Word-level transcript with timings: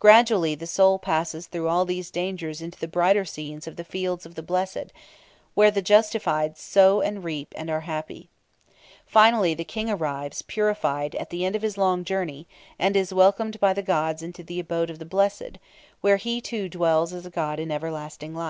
Gradually 0.00 0.56
the 0.56 0.66
soul 0.66 0.98
passes 0.98 1.46
through 1.46 1.68
all 1.68 1.84
these 1.84 2.10
dangers 2.10 2.60
into 2.60 2.76
the 2.76 2.88
brighter 2.88 3.24
scenes 3.24 3.68
of 3.68 3.76
the 3.76 3.84
Fields 3.84 4.26
of 4.26 4.34
the 4.34 4.42
Blessed, 4.42 4.92
where 5.54 5.70
the 5.70 5.80
justified 5.80 6.58
sow 6.58 7.00
and 7.00 7.22
reap 7.22 7.54
and 7.56 7.70
are 7.70 7.82
happy. 7.82 8.28
Finally, 9.06 9.54
the 9.54 9.62
King 9.62 9.88
arrives, 9.88 10.42
purified, 10.42 11.14
at 11.14 11.30
the 11.30 11.44
end 11.44 11.54
of 11.54 11.62
his 11.62 11.78
long 11.78 12.02
journey, 12.02 12.48
and 12.80 12.96
is 12.96 13.14
welcomed 13.14 13.60
by 13.60 13.72
the 13.72 13.80
gods 13.80 14.24
into 14.24 14.42
the 14.42 14.58
Abode 14.58 14.90
of 14.90 14.98
the 14.98 15.04
Blessed, 15.04 15.60
where 16.00 16.16
he, 16.16 16.40
too, 16.40 16.68
dwells 16.68 17.12
as 17.12 17.24
a 17.24 17.30
god 17.30 17.60
in 17.60 17.70
everlasting 17.70 18.34
life. 18.34 18.48